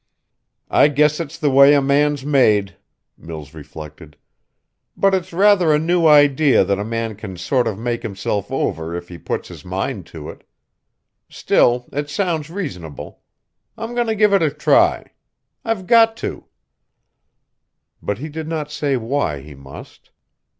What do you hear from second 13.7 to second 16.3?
I'm going to give it a try. I've got